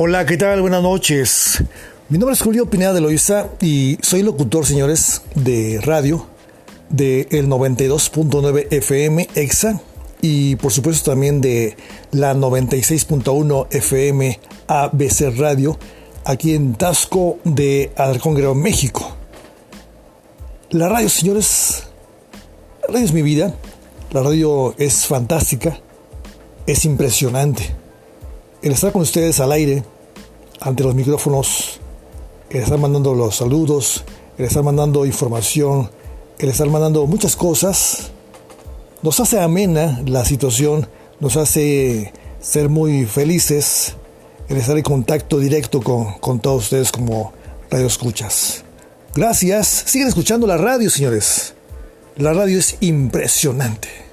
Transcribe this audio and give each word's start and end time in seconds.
Hola, 0.00 0.24
¿qué 0.26 0.36
tal? 0.36 0.60
Buenas 0.60 0.80
noches. 0.80 1.64
Mi 2.08 2.18
nombre 2.18 2.32
es 2.32 2.40
Julio 2.40 2.70
Pineda 2.70 2.92
de 2.92 3.00
Loiza 3.00 3.48
y 3.60 3.98
soy 4.00 4.22
locutor, 4.22 4.64
señores, 4.64 5.22
de 5.34 5.80
radio 5.82 6.24
de 6.88 7.26
el 7.32 7.48
92.9 7.48 8.68
FM 8.70 9.28
EXA 9.34 9.80
y 10.20 10.54
por 10.54 10.70
supuesto 10.70 11.10
también 11.10 11.40
de 11.40 11.76
la 12.12 12.32
96.1 12.32 13.66
FM 13.72 14.38
ABC 14.68 15.36
Radio 15.36 15.76
aquí 16.24 16.54
en 16.54 16.74
Tasco 16.74 17.40
de 17.42 17.90
Alarcón 17.96 18.36
México. 18.56 19.16
La 20.70 20.88
radio, 20.88 21.08
señores, 21.08 21.88
la 22.82 22.94
radio 22.94 23.04
es 23.04 23.12
mi 23.12 23.22
vida, 23.22 23.52
la 24.12 24.22
radio 24.22 24.76
es 24.78 25.06
fantástica, 25.06 25.80
es 26.68 26.84
impresionante 26.84 27.74
el 28.62 28.72
estar 28.72 28.92
con 28.92 29.02
ustedes 29.02 29.40
al 29.40 29.52
aire, 29.52 29.84
ante 30.60 30.82
los 30.82 30.94
micrófonos, 30.94 31.80
el 32.50 32.62
estar 32.62 32.78
mandando 32.78 33.14
los 33.14 33.36
saludos, 33.36 34.04
el 34.36 34.44
estar 34.44 34.62
mandando 34.62 35.06
información, 35.06 35.90
el 36.38 36.48
estar 36.48 36.68
mandando 36.68 37.06
muchas 37.06 37.36
cosas, 37.36 38.10
nos 39.02 39.20
hace 39.20 39.40
amena 39.40 40.02
la 40.06 40.24
situación, 40.24 40.88
nos 41.20 41.36
hace 41.36 42.12
ser 42.40 42.68
muy 42.68 43.06
felices, 43.06 43.96
el 44.48 44.56
estar 44.56 44.76
en 44.76 44.82
contacto 44.82 45.38
directo 45.38 45.80
con, 45.80 46.14
con 46.18 46.40
todos 46.40 46.64
ustedes 46.64 46.90
como 46.90 47.32
radio 47.70 47.86
escuchas. 47.86 48.64
Gracias, 49.14 49.84
siguen 49.86 50.08
escuchando 50.08 50.46
la 50.46 50.56
radio, 50.56 50.90
señores. 50.90 51.54
La 52.16 52.32
radio 52.32 52.58
es 52.58 52.76
impresionante. 52.80 54.07